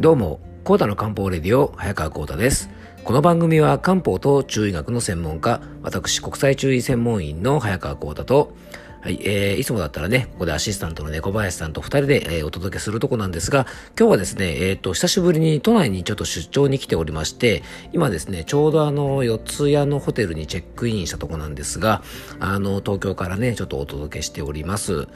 [0.00, 2.70] どうも、コータの漢方レディオ、早川コータです。
[3.02, 8.54] この番組は漢方と中医学の専門家、私国際中医専門員の早川コータと、
[9.00, 13.66] はい、えー、いつもだったらね、ここでアシスタントの猫林さんと二人で、えー、お届けするとこなんですが、
[13.98, 17.62] 今日はですね、えっ、ー、と、久しぶりに都内にちょっと出張に来ておりまして、
[17.92, 22.02] 今ですね、ちょうどあの、四谷のホテルにチェックインしたとこなんですが、
[22.38, 25.08] あの、東京からね、ちょっとお届けしております。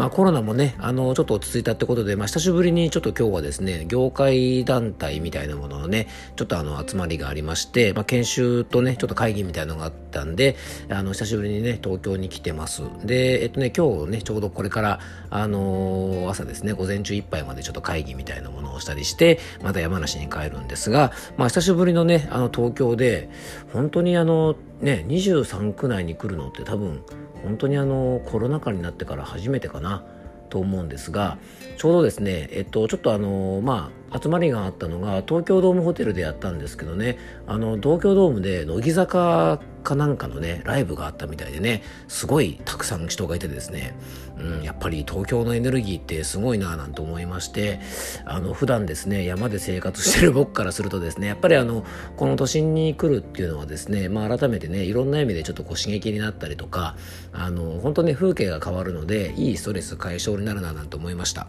[0.00, 10.56] まあコロナもね、あの、ちょっと落ち着いたってことで、まあ久しぶりにちょっと今日はですね、業界団体みたいなもののね、ちょっとあの、集まりがありまして、まあ研修とね、ちょっと会議みたいなのがあったんで、
[10.88, 12.80] あの、久しぶりにね、東京に来てます。
[13.04, 23.28] で、えっとね、今日ね、ちょうどこれから、あのー、朝ですね、午前中いっぱいまでちょっと会議みたいなものをしたりして、また山梨に帰るんですが、まあ久しぶりのね、あの、東京で、
[23.74, 27.02] 本当にあの、ね、23区内に来るのって多分、
[27.42, 30.04] 本当にあのコロナ禍になってから初めてかな
[30.50, 31.38] と思うんですが
[31.78, 43.94] ちょうどですねえっとちょっとあのまあ集まりがあったのが東京ドームホテルでやったんですけどねあの東京ドームで乃木坂かなんかのねライブがあったみたいでねすごいたくさん人がいてですね、
[44.38, 47.80] うん、やっぱり東京のエネルギーってすごいなぁなんて思いまして
[48.24, 51.84] あの普段ですね山で生活してる僕からするとですねやっぱりあの
[52.16, 56.96] この都心に来るっていうのはですね、まあ、改めてねいろんな意味でちょっとこう刺激になったりとか
[57.32, 61.46] あの本当ね風景が変わるのでいいストレス解消になるななんて思いました。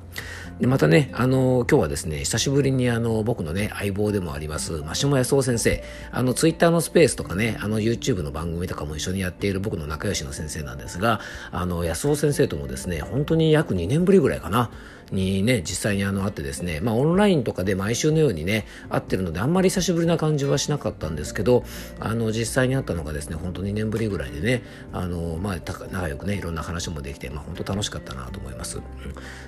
[0.59, 5.83] でまたねあの今日はですね久しぶりにあの僕のね相棒でもあります真下康夫先生。
[6.11, 11.19] あのツイッターのスペースとかねあの YouTube の番組とかも一緒にやっている僕の仲良しの先生なんですが、
[11.51, 14.71] あの、安尾先生ともですね、本当に約2年ぶりぐらいかな、
[15.11, 21.63] にね、実際にあの会ってですね、まあオンラインとかで毎週のようにね、会ってるのであんまり久しぶりな感じはしなかったんですけど、
[21.99, 28.81] あの実際に会ったのがですね、本当2年ぶりぐらいでね、あの、まあ仲良くね、いろんな話もできて、まあ本当楽しかったなと思います。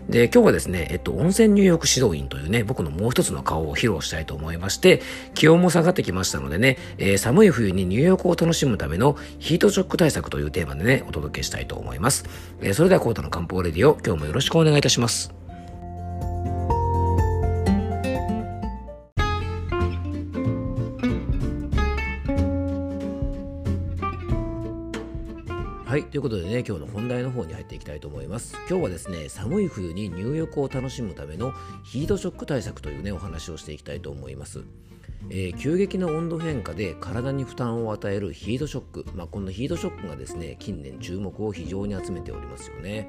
[0.09, 5.01] で、今日はですね、えっと、温泉入浴指導員というね、僕のもう一つの顔を披露したいと思いまして、
[5.33, 12.25] 気温も下がってきましたのでね、えー、寒い冬に入浴を楽しむためのヒートショック対策というテーマでね、お届けしたいと思います。
[12.61, 15.33] えー、それではコータの漢方レディオ、今日もよろしくお願いいたします。
[25.93, 26.05] はい。
[26.05, 28.57] ということでね、今日の本題の方に入っていきたいと思います。
[28.67, 34.63] 今日はですね、寒い冬に入浴を楽しむためのヒートショック対策というね、お話をしていきたいと思います。
[35.29, 43.07] えー、急激な温度変化で体に負担を与えるヒートショック、まあ、このヒートショックがですね、近年注目を非常に集めておりますよね。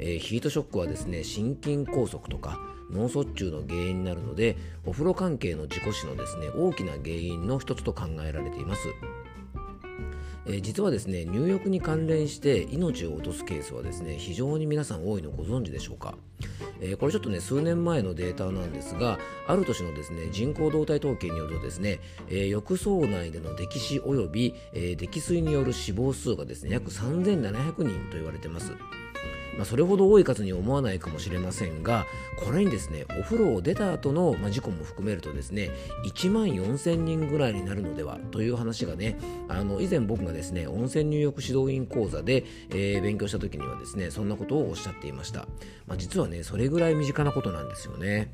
[0.00, 2.58] えー、ヒートショックはですね、心筋梗塞とか
[2.90, 8.88] 脳卒中の原因になるので、お風呂関係の事故死のですね、大きな原因の一つと考えられています。
[10.46, 16.14] えー、実はですね入浴に関連して命を落とすケースはですね非常に皆さん多いのご存知でしょうか、
[16.80, 28.72] えー、これちょっとね数年前のデータなんですがある年のですね人口動態統計によるとですね、えー、浴槽内での溺死及び、え、溺水による死亡数がですね約3700人と言われてます。
[29.56, 32.06] まあ、それほど多い数に思わないかもしれませんが
[32.36, 35.70] これにですねお風呂を出た後の、まあ、事故も含めるとですね
[36.06, 39.18] 1万4000人ぐらいになるのではという話がね
[39.48, 45.40] あの以前僕がですね温泉入浴指導員講座で、えー、勉強した時にはですねそんなことをおっしゃっていました、
[45.86, 48.32] まあ、実はねそれぐらい身近なことなんですよね。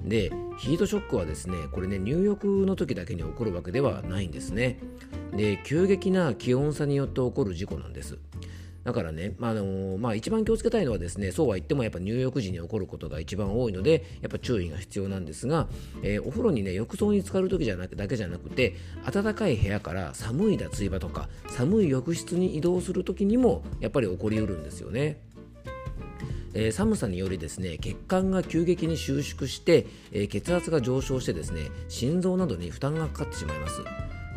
[0.00, 4.78] でヒートショックはですねこれね入浴の時だけに起こるわけではないんですね。
[5.34, 8.18] で急激な気温差によって起こる事故なんです。
[8.86, 15.66] だからね、まああのまあ、一番気をつけたいのはですねそうは言ってもやっぱ入浴時に起こることが一番多いのでやっぱ注意が必要なんですが、
[16.04, 18.76] えー、お風呂にね浴槽に浸かる時じゃなくだけじゃなくて
[19.12, 25.20] 暖かい部屋から寒い脱衣場とか寒い浴室に移動する時にもやっぱり起こりうるんですよね。
[26.54, 33.82] えー、寒さによりですね血管が急激に収縮して、えー、血圧が上昇してですね心臓などに負担がかかってしまいます。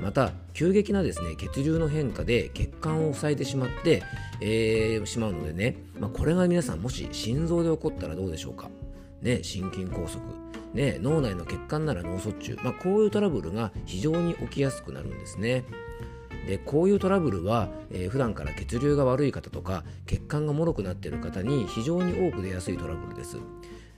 [0.01, 4.03] また急激なですね血流の変化で血管を塞いでしまって、
[4.41, 8.69] えー、しまうのでね、まあ、これが皆さんもし心臓で起こったらどうでしょうか、
[9.21, 10.21] ね、心筋梗塞、
[10.73, 15.63] ね、脳内の血管なら脳卒中、まあ、こういうトラブルが非常に起きやすくなるんですね。
[16.47, 23.37] でこういうトラブルは、えー、普段から血流が悪い方とか血管が脆くなっている方に非常に多く出やすいトラブルです。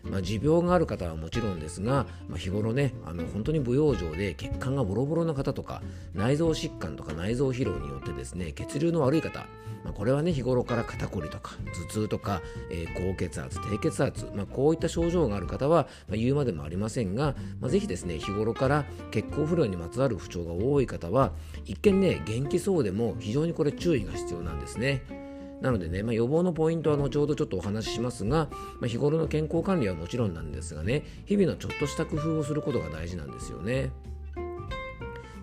[0.04, 5.82] まあ、持病がある方はもちろんですが、まあ、日頃ねあの本当に不養生で血管がボロボロな方とか
[6.14, 9.40] 内臓疾患とか内臓疲労によってですね血流の悪い方、
[9.84, 21.32] まあ、これはね日頃から肩こりとか頭痛とか、えー、高血圧低血圧、まあ、こういった症状がある方は、まあ、言うまでもありませんが、まあ、ぜひですね日頃から血行不良にまつわる不調が多い方は
[21.66, 25.21] 一見ね元気そうでも非常にこれ注意が必要なんですね。
[25.62, 28.50] なのでね、まあ、予防のポイントは後ほどちょっとお話ししますが、
[28.80, 33.92] まあ、日頃の健康管理はもちろんなんですがね日々のちょっとした工夫をすることが大事なんですよね。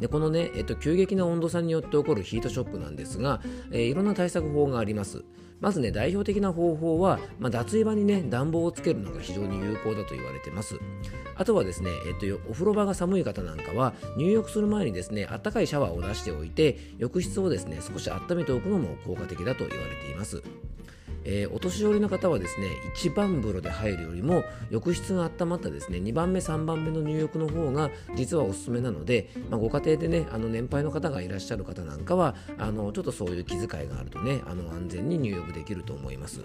[0.01, 3.41] でこのね、えっと、急激な温度差によって起こるヒートショックなんですが、
[3.71, 5.25] えー、いろんな対策法があります。
[5.61, 10.79] まずね、代表的な方法は、まあ、脱衣場にね、暖房をつけるのが非常に有効だと言われてます。
[11.35, 20.43] あとはですね、えっと、お風呂場が寒い方なんかは、入浴する前にですね、あったかいシャワーを出しておいて、浴室をですね、少し温めておくのも効果的だと言われています。
[21.31, 36.45] えー、お年寄りの方はですね一番風呂で入るよりも浴室が温まったですね2番目3番目の入浴の方が実はおすすめなので、まあ、ご家庭でねあの年配の方がいらっしゃる方なんかはあのちょっとそういう気遣いがあるとねあの安全に入浴できると思います。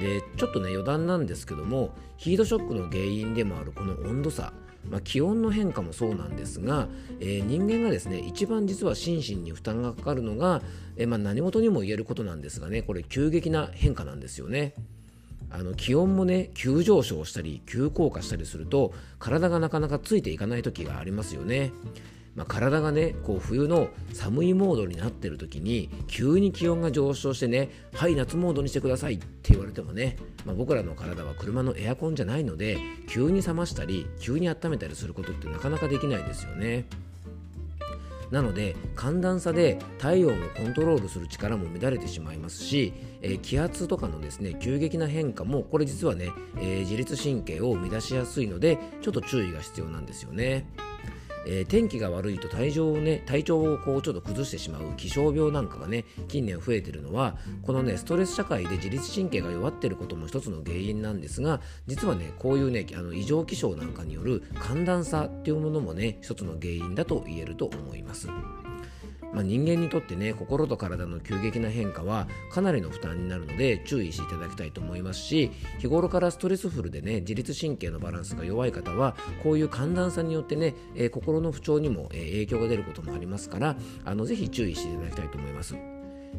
[0.00, 4.52] でちょっとね余談なんですけどもヒートショックの原因でもあるこの温度差
[4.90, 6.88] まあ、気温の変化もそうなんですが、
[7.20, 10.62] えー、人間がですね一番実は心身に負担がかかるのが、
[10.96, 14.74] えー、まあ、何事にも言えることなんですがねこれ急激な変化なんですよね。
[15.48, 21.72] あの気温もね急上昇したり急降下したりすると体がなかなかついていかない時がありますよね。
[22.36, 32.78] まあ、体がねこう冬の寒いモードになってる時に急に気温が上昇してねはい夏モードにしてくださいって言われてもね、まあ、僕らの体は車のエアコンじゃないので
[33.08, 36.86] 急に冷ましたり急に温めたりすることってなかなかできないですよね。
[38.30, 42.92] なので寒暖差で体温をコントロールする力も乱れてしまいますし、
[43.22, 50.66] えー、気圧とかのですね急激な変化もこれ実はね、えー、自律神経を乱しやすいのでちょっと注意が必要なんですよね。
[51.46, 68.28] えー、天気が悪いと体調をね体調をこうちょっと崩してしまう気象病なんかがね近年増えてるのはこのねストレス社会で自律神経が弱ってることも一つの原因なんですが実はねこういうねあの異常気象なんかによる寒暖差っていうものもね一つの原因だと言えると思います。
[69.32, 85.95] まあ、人間にとってね心と体の急激な変化はかなりの負担になるので注意していただきたいと思いますし日頃からストレスフルでね自律神経のバランスが弱い方はこういう寒暖差によってね、えー、心の不調にも、えー、影響が出ることもありますからあのぜひ注意していただきたいと思います。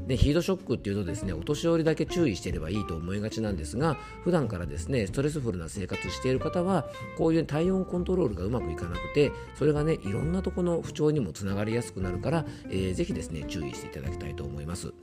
[0.07, 6.87] でヒートショックっていうとですねお年寄りだけ注意していればいいと思いがちなんですが普段からですねストレスフルな生活している方は
[7.17, 14.93] こういう体温コントロールがうまくいかなくてそれがねいろんなところの不調にもつながりやすくなるから、えー、ぜひですね注意していただきたいと思います。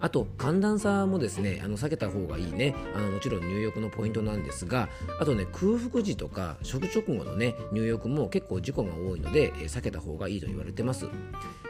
[0.00, 2.74] あと寒暖差もですねあの避けた方がいいね。
[2.94, 4.88] あのもちろん入浴のポイントなんですが
[5.20, 11.06] あとね空腹時とか食直後のね入浴も結構事故が多いので、えー、避けた方がいいと言われてます、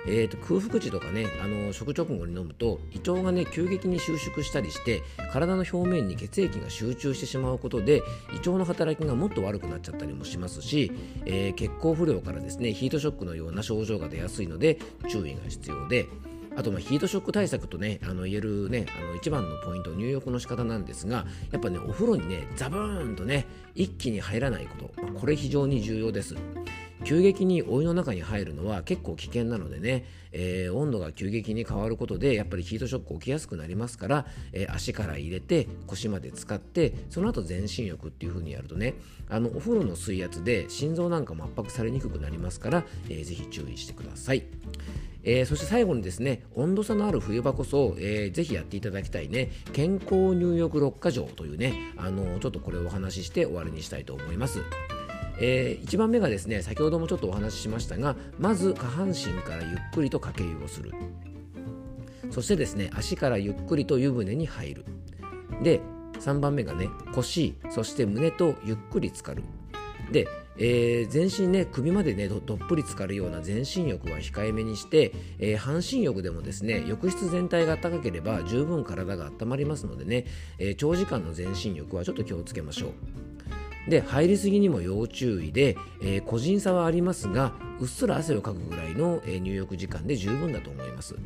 [0.07, 10.93] えーと、空腹時とかねあの食直後に飲むと胃腸がね急激に収縮したりして体の表面に血液が集中してしまうことで胃腸の働きがもっと悪くなっちゃったりもしますし、
[11.27, 14.79] えー、血行不良からですねヒートショックのような症状が出やすいので
[15.09, 16.07] 注意が必要で
[16.57, 26.37] あとまヒートショック対策とねあの言えるねあの一番のポイント入浴の仕方なんですがやっぱねお風呂にねザブーンとね一気に入らないこと、これ非常に重要です。
[27.05, 38.95] 急激にお湯の中に入るのは結構危険なのでね、えー、温度が急激に変わることでやっぱりヒートショック起きやすくなりますから、えー、足から入れて腰まで使ってその後全身浴っていう風にやるとね
[39.29, 44.45] あのお風呂の水圧で心臓なんかも圧迫されにくくなりますから、えー、ぜひ注意してください。
[45.27, 54.61] えー、そして最後にですね温度差のある冬場こそ、えー、ぜひやっていただきたいね健康入浴6か条というねあのちょっとこれをお話しして終わりにしたいと思います。
[55.39, 60.93] えー、1番目がですね先ほどもちょっとお話ししましたがまず下半身からゆっくりとかけ湯をする。
[62.31, 64.85] そしてですね足からゆっくりと湯船に入る。
[65.63, 65.81] で
[66.21, 69.43] 3番目がね腰そして胸とゆっくり浸かる。
[70.11, 70.27] で
[70.57, 80.27] えー、全身ね首までねどっぷり浸かるような全身浴は控えめにして、えー、半身浴でもですね浴室全体が暖かければ十分体が温まりますのでね、
[80.59, 83.34] えー、長時間の全身浴はちょっと気をつけましょう。
[83.89, 91.17] で入りすぎにも要注意で、え個人差はありますがうっすら汗をかくぐらいの、え入浴時間で十分だと思います。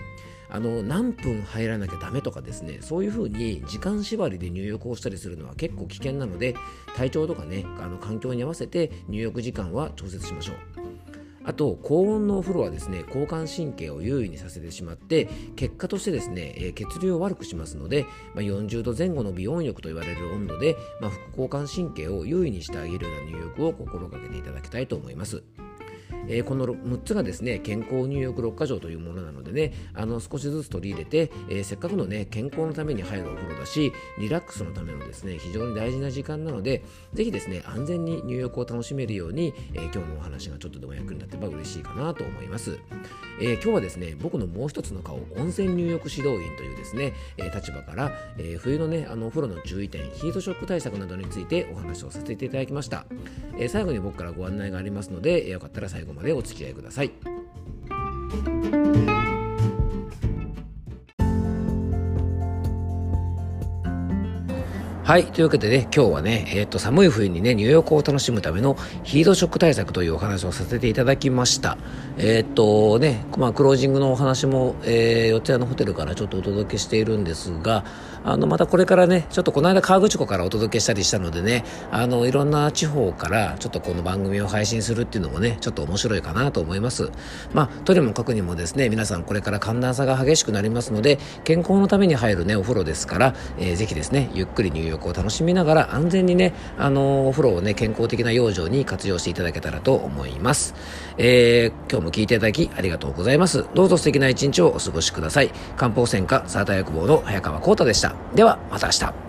[0.50, 6.54] あの何分入らなきゃダメとかですねそういうふうに時間縛りで入浴をしたりするのは結構危険なので
[6.96, 11.17] 体調とかねあの環境に合わせて入浴時間は調節しましょう。
[11.45, 18.04] あと高温のお風呂はですね交感神経を優位にさせてしまって結果としてですね、え血流を悪くしますので、
[18.35, 25.42] まあ、40度前後の美温浴と言われる温度で、まあ、副交感神経を優位にしてあげるような入浴を心がけていただきたいと思います。
[26.28, 42.78] えー、この6つがですね健康入浴6箇条というものなのでねあの少しずつ取り入れて、えー、せっかくのね健康のために入るお風呂だしリラックスのためのですね非常に大事な時間なのでぜひですね安全に入浴を楽しめるように、えー、今日のお話がちょっとでも役に立てば嬉しいかなと思います、
[43.40, 53.06] えー、今日はですね僕のもう一つの顔温泉入浴指導員というですね、え、立場から、え、冬のねあのお風呂の注意点ヒートショック対策などについてお話をさせていただきました、
[53.58, 57.12] え、最後に僕からご案内がありますので、よかったら最後までお付き合いください。
[65.08, 65.24] はい。
[65.24, 71.78] というわけでね、今日はね、えっ、ー、と、寒い冬にね、入浴を楽しむためのヒートショック対策というお話をさせていただきました。
[72.18, 77.86] えっ、ー、とね、まあ、クロージングのお話も、えー、四谷のホテルからちょっとお届けしているんですが、
[78.22, 87.10] あの、またこれからね、ちょっとこの間河口湖からお届けしたりしたのでね、あの、いろんな地方からちょっとこの番組を配信するっていうのもね、ちょっと面白いかなと思います。
[87.54, 100.75] まあ、とにもかくにもですね、皆さんこれから寒暖差が激しくなりますので、健康のために入るね、お風呂ですから、えー、ぜひですね、ゆっくり入浴を楽しみながら安全にね、あのお風呂をね、健康的な養生に活用していただけたらと思います。
[101.19, 103.67] えー、今日も聞いていただきありがとうございます。
[103.75, 105.50] どうぞ素敵な一日をお過ごしください。
[105.76, 108.14] 漢方専科サーター薬房の早川幸太でした。
[108.35, 109.27] では、また明日。